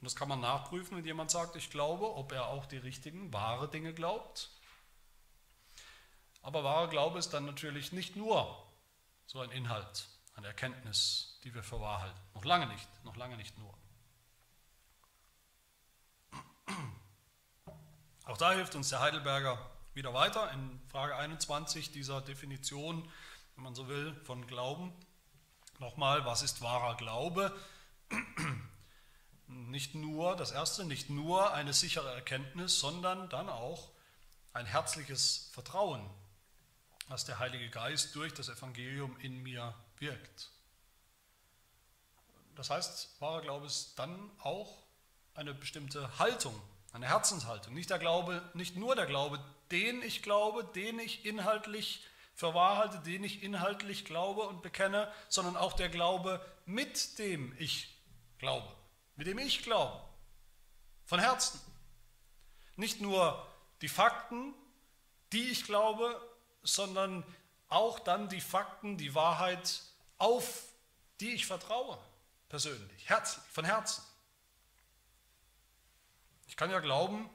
[0.00, 3.32] Und das kann man nachprüfen, wenn jemand sagt, ich glaube, ob er auch die richtigen,
[3.34, 4.50] wahre Dinge glaubt.
[6.42, 8.66] Aber wahrer Glaube ist dann natürlich nicht nur
[9.26, 12.18] so ein Inhalt, eine Erkenntnis, die wir für wahr halten.
[12.34, 13.74] Noch lange nicht, noch lange nicht nur.
[18.24, 19.58] Auch da hilft uns der Heidelberger
[19.92, 23.06] wieder weiter in Frage 21 dieser Definition,
[23.56, 24.92] wenn man so will, von Glauben.
[25.78, 27.54] Nochmal, was ist wahrer Glaube?
[29.50, 33.90] Nicht nur, das erste, nicht nur eine sichere Erkenntnis, sondern dann auch
[34.52, 36.08] ein herzliches Vertrauen,
[37.08, 40.50] was der Heilige Geist durch das Evangelium in mir wirkt.
[42.54, 44.82] Das heißt, wahrer Glaube ist dann auch
[45.34, 46.54] eine bestimmte Haltung,
[46.92, 47.74] eine Herzenshaltung.
[47.74, 52.78] Nicht der Glaube, nicht nur der Glaube, den ich glaube, den ich inhaltlich für wahr
[52.78, 57.94] halte, den ich inhaltlich glaube und bekenne, sondern auch der Glaube, mit dem ich
[58.38, 58.66] glaube,
[59.20, 60.02] mit dem ich glaube,
[61.04, 61.60] von Herzen.
[62.76, 63.46] Nicht nur
[63.82, 64.54] die Fakten,
[65.34, 66.18] die ich glaube,
[66.62, 67.22] sondern
[67.68, 69.82] auch dann die Fakten, die Wahrheit,
[70.16, 70.64] auf
[71.20, 71.98] die ich vertraue,
[72.48, 74.02] persönlich, herzlich, von Herzen.
[76.46, 77.28] Ich kann ja glauben,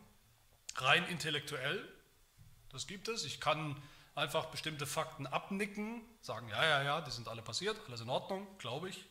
[0.78, 1.88] rein intellektuell,
[2.69, 3.26] das gibt es.
[3.26, 3.80] Ich kann
[4.15, 8.48] einfach bestimmte Fakten abnicken, sagen, ja, ja, ja, die sind alle passiert, alles in Ordnung,
[8.58, 9.06] glaube ich.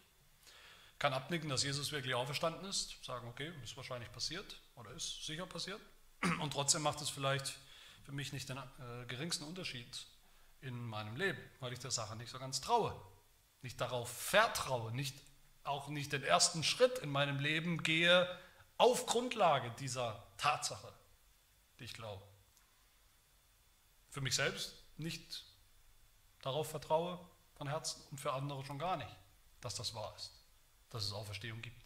[1.04, 5.44] Kann abnicken, dass Jesus wirklich auferstanden ist, sagen, okay, ist wahrscheinlich passiert oder ist sicher
[5.44, 5.78] passiert.
[6.40, 7.58] Und trotzdem macht es vielleicht
[8.04, 10.06] für mich nicht den äh, geringsten Unterschied
[10.62, 12.98] in meinem Leben, weil ich der Sache nicht so ganz traue,
[13.60, 15.14] nicht darauf vertraue, nicht,
[15.62, 18.26] auch nicht den ersten Schritt in meinem Leben gehe
[18.78, 20.90] auf Grundlage dieser Tatsache,
[21.80, 22.26] die ich glaube.
[24.08, 25.44] Für mich selbst nicht
[26.40, 27.20] darauf vertraue
[27.58, 29.14] von Herzen und für andere schon gar nicht,
[29.60, 30.32] dass das wahr ist,
[30.94, 31.76] dass es Auferstehung gibt.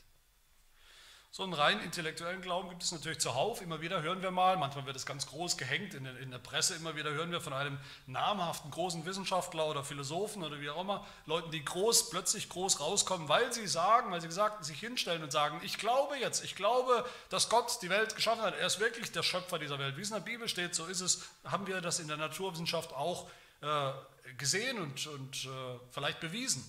[1.30, 3.60] So einen rein intellektuellen Glauben gibt es natürlich zuhauf.
[3.60, 6.38] Immer wieder hören wir mal, manchmal wird es ganz groß gehängt in der, in der,
[6.38, 10.80] Presse, immer wieder hören wir von einem namhaften großen Wissenschaftler oder Philosophen oder wie auch
[10.80, 15.22] immer, Leuten, die groß, plötzlich groß rauskommen, weil sie sagen, weil sie gesagt, sich hinstellen
[15.22, 18.54] und sagen, ich glaube jetzt, ich glaube, dass Gott die Welt geschaffen hat.
[18.56, 19.96] Er ist wirklich der Schöpfer dieser Welt.
[19.96, 22.92] Wie es in der Bibel steht, so ist es, haben wir das in der Naturwissenschaft
[22.94, 23.92] auch äh,
[24.38, 26.64] gesehen und, und äh, vielleicht bewiesen.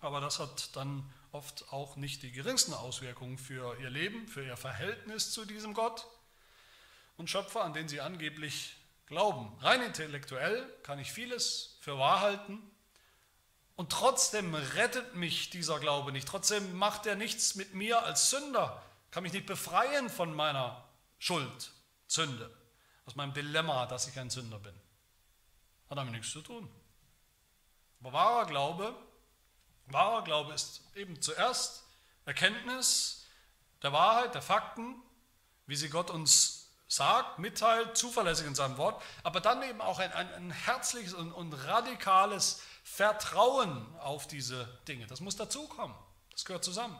[0.00, 4.56] Aber das hat dann oft auch nicht die geringsten Auswirkungen für ihr Leben, für ihr
[4.56, 6.06] Verhältnis zu diesem Gott
[7.16, 9.56] und Schöpfer, an den sie angeblich glauben.
[9.60, 12.62] Rein intellektuell kann ich vieles für wahr halten
[13.76, 16.28] und trotzdem rettet mich dieser Glaube nicht.
[16.28, 20.84] Trotzdem macht er nichts mit mir als Sünder, kann mich nicht befreien von meiner
[21.18, 21.72] Schuld,
[22.06, 22.50] Sünde,
[23.06, 24.74] aus meinem Dilemma, dass ich ein Sünder bin.
[25.90, 26.68] Hat damit nichts zu tun.
[28.00, 28.94] Aber wahrer Glaube
[29.92, 31.84] Wahrer Glaube ist eben zuerst
[32.24, 33.26] Erkenntnis
[33.82, 34.96] der Wahrheit, der Fakten,
[35.66, 40.12] wie sie Gott uns sagt, mitteilt, zuverlässig in seinem Wort, aber dann eben auch ein,
[40.12, 45.06] ein, ein herzliches und, und radikales Vertrauen auf diese Dinge.
[45.06, 45.96] Das muss dazukommen.
[46.32, 46.98] Das gehört zusammen.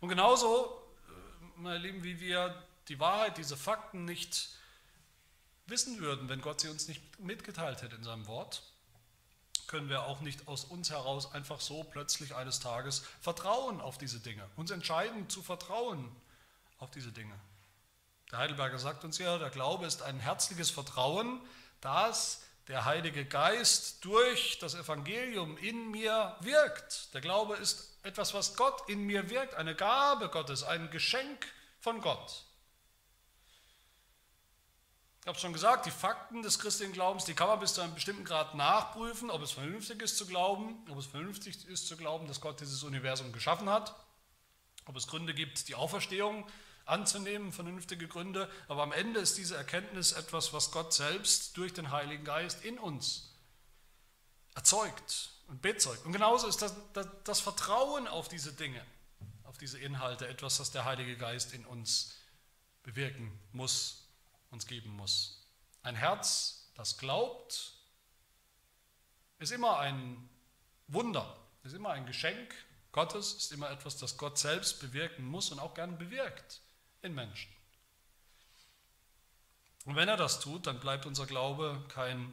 [0.00, 4.50] Und genauso, äh, meine Lieben, wie wir die Wahrheit, diese Fakten nicht
[5.66, 8.62] wissen würden, wenn Gott sie uns nicht mitgeteilt hätte in seinem Wort,
[9.72, 14.20] können wir auch nicht aus uns heraus einfach so plötzlich eines Tages vertrauen auf diese
[14.20, 16.14] Dinge, uns entscheiden zu vertrauen
[16.78, 17.34] auf diese Dinge.
[18.30, 21.40] Der Heidelberger sagt uns ja, der Glaube ist ein herzliches Vertrauen,
[21.80, 27.14] dass der Heilige Geist durch das Evangelium in mir wirkt.
[27.14, 32.02] Der Glaube ist etwas, was Gott in mir wirkt, eine Gabe Gottes, ein Geschenk von
[32.02, 32.44] Gott.
[35.22, 37.94] Ich habe schon gesagt, die Fakten des christlichen Glaubens, die kann man bis zu einem
[37.94, 42.26] bestimmten Grad nachprüfen, ob es vernünftig ist zu glauben, ob es vernünftig ist zu glauben,
[42.26, 43.94] dass Gott dieses Universum geschaffen hat,
[44.86, 46.44] ob es Gründe gibt, die Auferstehung
[46.86, 48.50] anzunehmen, vernünftige Gründe.
[48.66, 52.76] Aber am Ende ist diese Erkenntnis etwas, was Gott selbst durch den Heiligen Geist in
[52.80, 53.32] uns
[54.56, 56.04] erzeugt und bezeugt.
[56.04, 58.84] Und genauso ist das, das, das Vertrauen auf diese Dinge,
[59.44, 62.16] auf diese Inhalte etwas, das der Heilige Geist in uns
[62.82, 64.01] bewirken muss
[64.52, 65.42] uns geben muss.
[65.82, 67.72] Ein Herz, das glaubt,
[69.38, 70.28] ist immer ein
[70.86, 72.54] Wunder, ist immer ein Geschenk
[72.92, 76.60] Gottes, ist immer etwas, das Gott selbst bewirken muss und auch gerne bewirkt
[77.00, 77.50] in Menschen.
[79.84, 82.32] Und wenn er das tut, dann bleibt unser Glaube kein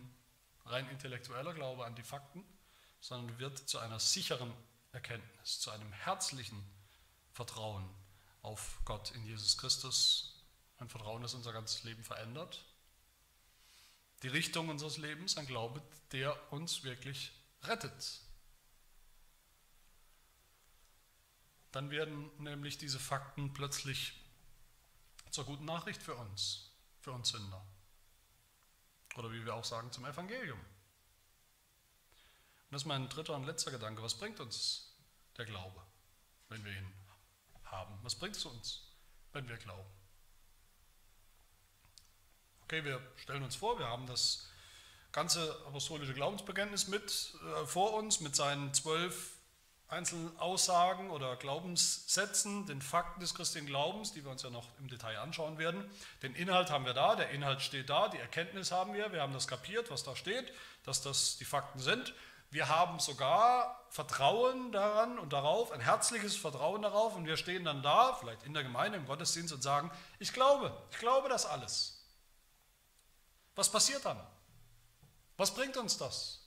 [0.65, 2.45] rein intellektueller Glaube an die Fakten,
[2.99, 4.53] sondern wird zu einer sicheren
[4.91, 6.63] Erkenntnis, zu einem herzlichen
[7.32, 7.89] Vertrauen
[8.41, 10.29] auf Gott in Jesus Christus
[10.80, 12.63] ein Vertrauen, das unser ganzes Leben verändert.
[14.24, 17.32] Die Richtung unseres Lebens, ein Glaube, der uns wirklich
[17.63, 18.22] rettet.
[21.72, 24.13] Dann werden nämlich diese Fakten plötzlich
[25.30, 27.63] zur guten Nachricht für uns, für uns Sünder.
[29.15, 30.60] Oder wie wir auch sagen, zum Evangelium.
[30.60, 30.68] Und
[32.72, 34.02] das ist mein dritter und letzter Gedanke.
[34.02, 34.96] Was bringt uns
[35.38, 35.82] der Glaube,
[36.50, 36.94] wenn wir ihn
[37.65, 37.98] haben?
[38.04, 38.84] Was bringt es uns,
[39.34, 39.99] wenn wir glauben?
[42.71, 44.47] Okay, wir stellen uns vor, wir haben das
[45.12, 49.32] ganze apostolische Glaubensbekenntnis mit äh, vor uns, mit seinen zwölf
[49.88, 54.88] einzelnen Aussagen oder Glaubenssätzen, den Fakten des christlichen Glaubens, die wir uns ja noch im
[54.88, 55.84] Detail anschauen werden.
[56.21, 59.34] Den Inhalt haben wir da, der Inhalt steht da, die Erkenntnis haben wir, wir haben
[59.34, 60.53] das kapiert, was da steht,
[60.84, 62.13] dass das die Fakten sind.
[62.51, 67.82] Wir haben sogar Vertrauen daran und darauf, ein herzliches Vertrauen darauf und wir stehen dann
[67.82, 71.99] da, vielleicht in der Gemeinde, im Gottesdienst und sagen, ich glaube, ich glaube das alles.
[73.60, 74.17] Was passiert dann?
[75.36, 76.39] Was bringt uns das?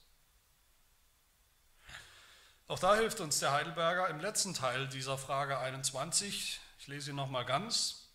[2.69, 6.59] Auch da hilft uns der Heidelberger im letzten Teil dieser Frage 21.
[6.79, 8.09] Ich lese ihn nochmal ganz.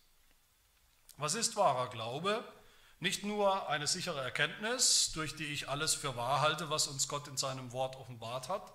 [1.16, 2.42] Was ist wahrer Glaube?
[2.98, 7.28] Nicht nur eine sichere Erkenntnis, durch die ich alles für wahr halte, was uns Gott
[7.28, 8.72] in seinem Wort offenbart hat,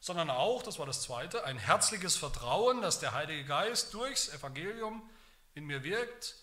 [0.00, 5.08] sondern auch, das war das Zweite, ein herzliches Vertrauen, dass der Heilige Geist durchs Evangelium
[5.54, 6.34] in mir wirkt,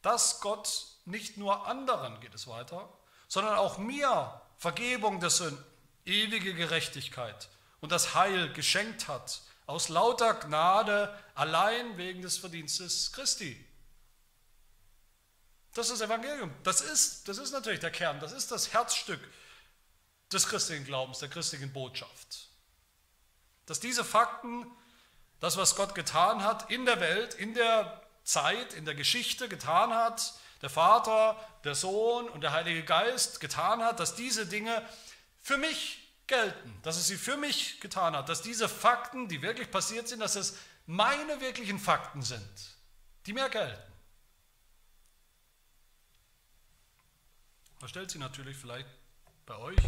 [0.00, 2.88] dass Gott nicht nur anderen, geht es weiter,
[3.28, 5.64] sondern auch mir Vergebung der Sünden,
[6.04, 7.48] ewige Gerechtigkeit
[7.80, 13.64] und das Heil geschenkt hat, aus lauter Gnade, allein wegen des Verdienstes Christi.
[15.74, 16.52] Das ist das Evangelium.
[16.64, 19.20] Das ist, das ist natürlich der Kern, das ist das Herzstück
[20.32, 22.48] des christlichen Glaubens, der christlichen Botschaft.
[23.66, 24.66] Dass diese Fakten,
[25.40, 29.92] das, was Gott getan hat in der Welt, in der Zeit, in der Geschichte getan
[29.92, 34.86] hat, der Vater, der Sohn und der Heilige Geist getan hat, dass diese Dinge
[35.40, 35.98] für mich
[36.28, 40.20] gelten, dass es sie für mich getan hat, dass diese Fakten, die wirklich passiert sind,
[40.20, 42.76] dass es meine wirklichen Fakten sind,
[43.26, 43.92] die mir gelten.
[47.80, 48.88] Da stellt sich natürlich vielleicht
[49.44, 49.78] bei euch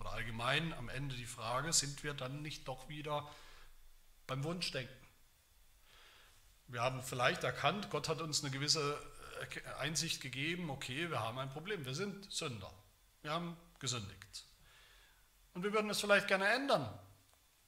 [0.00, 3.28] oder allgemein am Ende die Frage, sind wir dann nicht doch wieder
[4.26, 4.94] beim Wunschdenken?
[6.66, 9.00] Wir haben vielleicht erkannt, Gott hat uns eine gewisse
[9.78, 12.72] Einsicht gegeben, okay, wir haben ein Problem, wir sind Sünder,
[13.22, 14.46] wir haben gesündigt.
[15.54, 16.86] Und wir würden es vielleicht gerne ändern.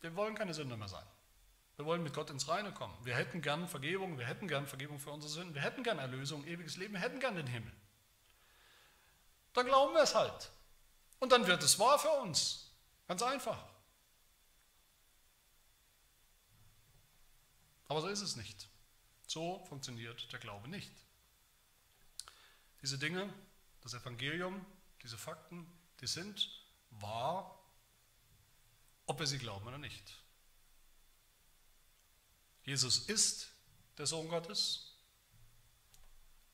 [0.00, 1.06] Wir wollen keine Sünder mehr sein.
[1.76, 2.94] Wir wollen mit Gott ins Reine kommen.
[3.04, 6.44] Wir hätten gern Vergebung, wir hätten gern Vergebung für unsere Sünden, wir hätten gern Erlösung,
[6.46, 7.72] ewiges Leben, wir hätten gern den Himmel
[9.58, 10.50] dann glauben wir es halt.
[11.18, 12.70] Und dann wird es wahr für uns.
[13.08, 13.58] Ganz einfach.
[17.88, 18.68] Aber so ist es nicht.
[19.26, 20.92] So funktioniert der Glaube nicht.
[22.82, 23.32] Diese Dinge,
[23.80, 24.64] das Evangelium,
[25.02, 25.66] diese Fakten,
[26.00, 26.50] die sind
[26.90, 27.58] wahr,
[29.06, 30.22] ob wir sie glauben oder nicht.
[32.62, 33.48] Jesus ist
[33.96, 34.94] der Sohn Gottes.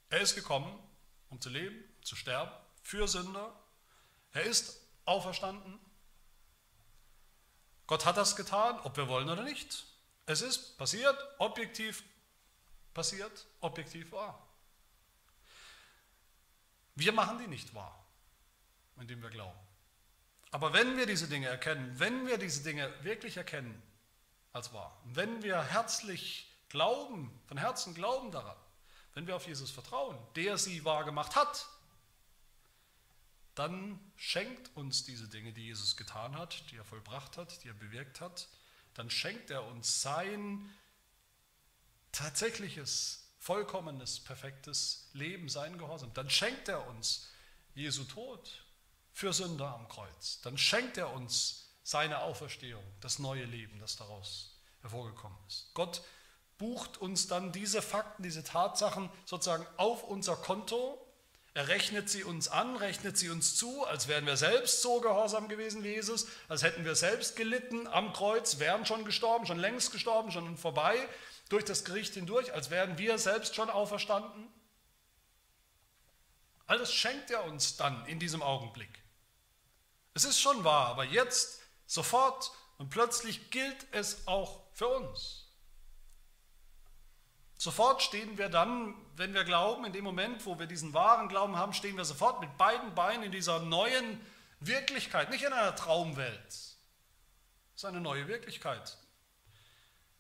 [0.09, 0.79] Er ist gekommen,
[1.31, 3.53] um zu leben, zu sterben für Sünder.
[4.33, 5.79] Er ist auferstanden.
[7.87, 9.87] Gott hat das getan, ob wir wollen oder nicht.
[10.27, 12.05] Es ist passiert, objektiv
[12.95, 14.44] passiert, objektiv wahr.
[16.95, 18.05] Wir machen die nicht wahr,
[19.01, 19.59] indem wir glauben.
[20.51, 23.83] Aber wenn wir diese Dinge erkennen, wenn wir diese Dinge wirklich erkennen
[24.53, 28.57] als wahr, wenn wir herzlich glauben, von Herzen glauben daran,
[29.15, 31.69] wenn wir auf Jesus vertrauen, der sie wahr gemacht hat,
[33.55, 37.75] dann schenkt uns diese Dinge, die Jesus getan hat, die er vollbracht hat, die er
[37.75, 38.49] bewirkt hat,
[38.95, 40.73] dann schenkt er uns sein
[42.13, 46.11] tatsächliches, vollkommenes, perfektes Leben, sein Gehorsam.
[46.15, 47.29] Dann schenkt er uns
[47.75, 48.65] Jesu Tod
[49.13, 50.41] für Sünder am Kreuz.
[50.41, 55.71] Dann schenkt er uns seine Auferstehung, das neue Leben, das daraus hervorgekommen ist.
[55.75, 56.01] Gott
[56.57, 61.04] bucht uns dann diese Fakten, diese Tatsachen sozusagen auf unser Konto
[61.55, 65.49] er rechnet sie uns an, rechnet sie uns zu, als wären wir selbst so gehorsam
[65.49, 69.93] gewesen wie Jesus, als hätten wir selbst gelitten am Kreuz, wären schon gestorben, schon längst
[69.93, 71.09] gestorben, schon vorbei,
[71.49, 74.53] durch das Gericht hindurch, als wären wir selbst schon auferstanden.
[76.67, 79.05] All das schenkt er uns dann in diesem Augenblick.
[80.15, 85.53] Es ist schon wahr, aber jetzt, sofort und plötzlich gilt es auch für uns.
[87.57, 91.57] Sofort stehen wir dann, wenn wir glauben, in dem Moment, wo wir diesen wahren Glauben
[91.57, 94.21] haben, stehen wir sofort mit beiden Beinen in dieser neuen
[94.61, 96.49] Wirklichkeit, nicht in einer Traumwelt.
[96.49, 96.77] Es
[97.77, 98.97] ist eine neue Wirklichkeit.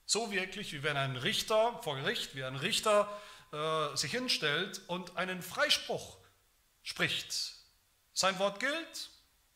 [0.07, 3.09] So wirklich, wie wenn ein Richter vor Gericht, wie ein Richter
[3.53, 6.19] äh, sich hinstellt und einen Freispruch
[6.83, 7.55] spricht.
[8.13, 9.11] Sein Wort gilt,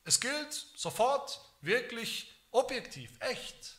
[0.04, 3.76] es gilt sofort, wirklich, objektiv, echt.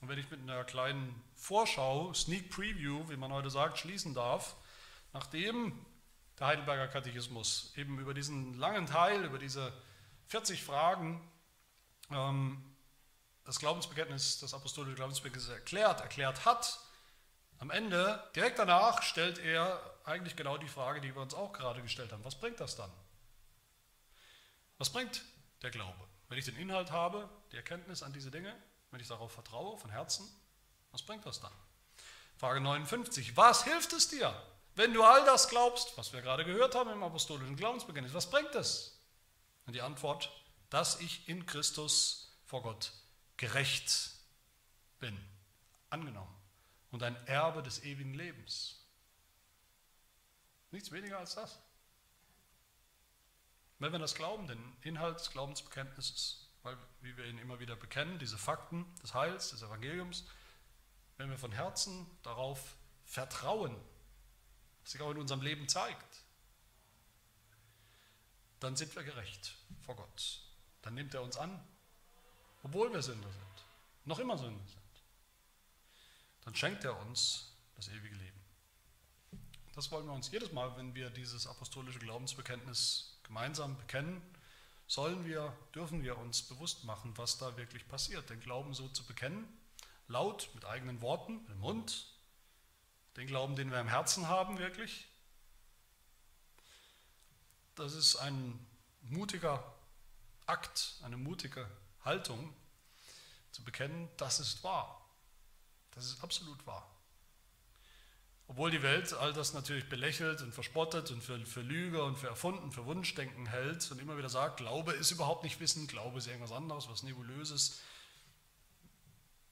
[0.00, 4.54] Und wenn ich mit einer kleinen Vorschau, Sneak Preview, wie man heute sagt, schließen darf,
[5.12, 5.84] nachdem
[6.38, 9.72] der Heidelberger Katechismus eben über diesen langen Teil, über diese
[10.28, 11.20] 40 Fragen,
[12.12, 12.62] ähm,
[13.44, 16.78] das Glaubensbekenntnis, das apostolische Glaubensbekenntnis erklärt, erklärt hat,
[17.58, 21.82] am Ende, direkt danach, stellt er eigentlich genau die Frage, die wir uns auch gerade
[21.82, 22.24] gestellt haben.
[22.24, 22.92] Was bringt das dann?
[24.78, 25.24] Was bringt
[25.62, 26.06] der Glaube?
[26.28, 28.54] Wenn ich den Inhalt habe, die Erkenntnis an diese Dinge,
[28.92, 30.24] wenn ich darauf vertraue, von Herzen,
[30.92, 31.52] was bringt das dann?
[32.36, 33.36] Frage 59.
[33.36, 34.34] Was hilft es dir,
[34.74, 38.14] wenn du all das glaubst, was wir gerade gehört haben im apostolischen Glaubensbekenntnis?
[38.14, 39.00] Was bringt es?
[39.66, 40.30] Und die Antwort,
[40.70, 42.92] dass ich in Christus vor Gott
[43.36, 44.10] gerecht
[44.98, 45.18] bin,
[45.90, 46.34] angenommen
[46.90, 48.78] und ein Erbe des ewigen Lebens.
[50.70, 51.58] Nichts weniger als das.
[53.78, 58.18] Wenn wir das glauben, den Inhalt des Glaubensbekenntnisses, weil, wie wir ihn immer wieder bekennen,
[58.18, 60.24] diese Fakten des Heils, des Evangeliums,
[61.16, 63.76] wenn wir von Herzen darauf vertrauen,
[64.82, 66.24] was sich auch in unserem Leben zeigt,
[68.60, 69.54] dann sind wir gerecht
[69.84, 70.40] vor Gott.
[70.82, 71.60] Dann nimmt er uns an,
[72.62, 73.64] obwohl wir Sünder sind,
[74.04, 74.82] noch immer Sünder sind.
[76.44, 78.40] Dann schenkt er uns das ewige Leben.
[79.74, 84.20] Das wollen wir uns jedes Mal, wenn wir dieses apostolische Glaubensbekenntnis gemeinsam bekennen,
[84.86, 88.28] sollen wir, dürfen wir uns bewusst machen, was da wirklich passiert.
[88.28, 89.48] Den Glauben so zu bekennen,
[90.08, 92.06] laut, mit eigenen Worten, mit dem Mund,
[93.16, 95.06] den Glauben, den wir im Herzen haben, wirklich.
[97.74, 98.58] Das ist ein
[99.02, 99.62] mutiger
[100.46, 101.68] Akt, eine mutige
[102.04, 102.54] Haltung,
[103.50, 104.98] zu bekennen, das ist wahr.
[105.94, 106.88] Das ist absolut wahr.
[108.48, 112.28] Obwohl die Welt all das natürlich belächelt und verspottet und für, für Lüge und für
[112.28, 116.26] Erfunden, für Wunschdenken hält und immer wieder sagt, Glaube ist überhaupt nicht Wissen, Glaube ist
[116.26, 117.80] irgendwas anderes, was Nebulöses.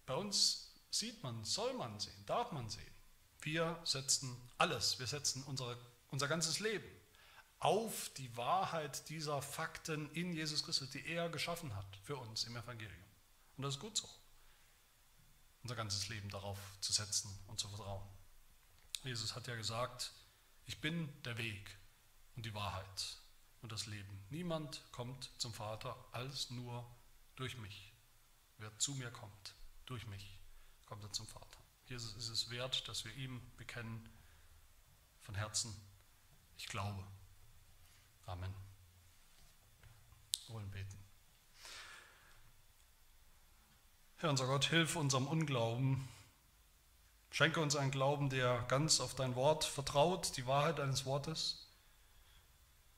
[0.06, 2.94] Bei uns sieht man, soll man sehen, darf man sehen.
[3.42, 5.78] Wir setzen alles, wir setzen unsere,
[6.10, 6.88] unser ganzes Leben
[7.58, 12.56] auf die Wahrheit dieser Fakten in Jesus Christus, die er geschaffen hat für uns im
[12.56, 13.04] Evangelium.
[13.56, 14.08] Und das ist gut so,
[15.62, 18.08] unser ganzes Leben darauf zu setzen und zu vertrauen.
[19.04, 20.12] Jesus hat ja gesagt,
[20.66, 21.76] ich bin der Weg
[22.36, 23.18] und die Wahrheit
[23.60, 24.24] und das Leben.
[24.30, 26.86] Niemand kommt zum Vater als nur
[27.36, 27.92] durch mich.
[28.58, 29.54] Wer zu mir kommt,
[29.90, 30.38] durch mich,
[30.86, 31.58] kommt er zum Vater.
[31.86, 34.08] Jesus ist es wert, dass wir ihm bekennen
[35.20, 35.74] von Herzen,
[36.56, 37.04] ich glaube.
[38.26, 38.54] Amen.
[40.46, 40.98] Wir wollen beten.
[44.16, 46.08] Herr unser Gott, hilf unserem Unglauben
[47.32, 51.68] Schenke uns einen Glauben, der ganz auf dein Wort vertraut, die Wahrheit deines Wortes,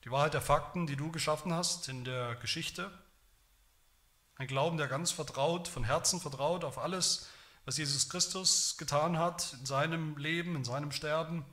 [0.03, 2.91] die Wahrheit der Fakten, die du geschaffen hast in der Geschichte.
[4.35, 7.27] Ein Glauben, der ganz vertraut, von Herzen vertraut auf alles,
[7.65, 11.45] was Jesus Christus getan hat in seinem Leben, in seinem Sterben,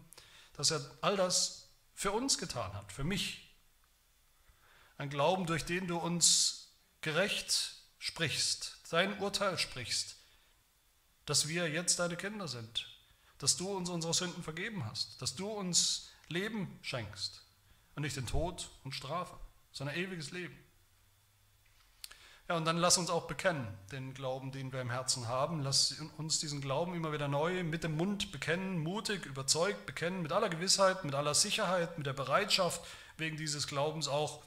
[0.54, 3.54] dass er all das für uns getan hat, für mich.
[4.96, 10.16] Ein Glauben, durch den du uns gerecht sprichst, dein Urteil sprichst,
[11.26, 12.86] dass wir jetzt deine Kinder sind,
[13.38, 17.42] dass du uns unsere Sünden vergeben hast, dass du uns Leben schenkst
[17.94, 19.38] und nicht den Tod und Strafe,
[19.72, 20.56] sondern ewiges Leben.
[22.50, 25.62] Ja, und dann lass uns auch bekennen, den Glauben, den wir im Herzen haben.
[25.62, 30.32] Lass uns diesen Glauben immer wieder neu mit dem Mund bekennen, mutig, überzeugt bekennen, mit
[30.32, 32.84] aller Gewissheit, mit aller Sicherheit, mit der Bereitschaft,
[33.18, 34.42] wegen dieses Glaubens auch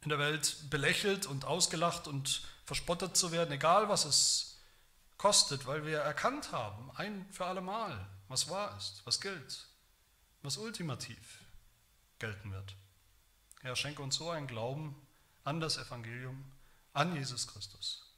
[0.00, 4.58] in der Welt belächelt und ausgelacht und verspottet zu werden, egal was es
[5.18, 9.66] kostet, weil wir erkannt haben, ein für alle Mal, was wahr ist, was gilt,
[10.40, 11.40] was ultimativ
[12.18, 12.74] gelten wird.
[13.60, 14.96] Herr, schenke uns so einen Glauben
[15.44, 16.49] an das Evangelium,
[16.94, 18.09] an Jesus Christus,